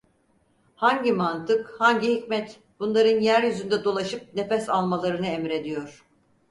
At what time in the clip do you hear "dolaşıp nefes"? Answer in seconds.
3.83-4.69